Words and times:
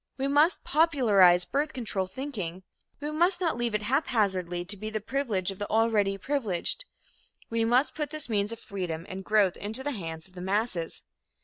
We 0.17 0.27
must 0.27 0.63
popularize 0.63 1.45
birth 1.45 1.73
control 1.73 2.07
thinking. 2.07 2.63
We 2.99 3.11
must 3.11 3.39
not 3.39 3.55
leave 3.55 3.75
it 3.75 3.83
haphazardly 3.83 4.65
to 4.65 4.75
be 4.75 4.89
the 4.89 4.99
privilege 4.99 5.51
of 5.51 5.59
the 5.59 5.69
already 5.69 6.17
privileged. 6.17 6.85
We 7.51 7.65
must 7.65 7.93
put 7.93 8.09
this 8.09 8.27
means 8.27 8.51
of 8.51 8.59
freedom 8.59 9.05
and 9.07 9.23
growth 9.23 9.55
into 9.55 9.83
the 9.83 9.91
hands 9.91 10.27
of 10.27 10.33
the 10.33 10.41
masses. 10.41 11.03